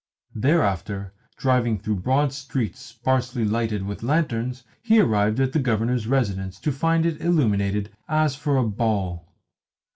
Thereafter 0.33 1.13
driving 1.37 1.77
through 1.77 1.97
broad 1.97 2.33
streets 2.33 2.79
sparsely 2.79 3.45
lighted 3.45 3.83
with 3.85 4.01
lanterns, 4.01 4.63
he 4.81 4.99
arrived 4.99 5.39
at 5.39 5.53
the 5.53 5.59
Governor's 5.59 6.07
residence 6.07 6.59
to 6.61 6.71
find 6.71 7.05
it 7.05 7.21
illuminated 7.21 7.91
as 8.09 8.35
for 8.35 8.57
a 8.57 8.67
ball. 8.67 9.31